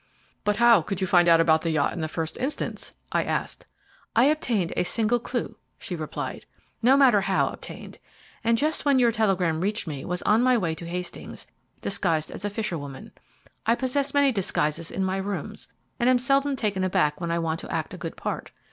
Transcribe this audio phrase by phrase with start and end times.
[0.43, 3.67] "But how could you find out about the yacht in the first instance?" I asked.
[4.15, 6.47] "I obtained a slight clue," she replied,
[6.81, 7.99] "no matter how obtained,
[8.43, 11.45] and just when your telegram reached me was on my way to Hastings,
[11.83, 13.11] disguised as a fisher woman.
[13.67, 15.67] I possess many disguises in my rooms,
[15.99, 18.49] and am seldom taken aback when I want to act a good part.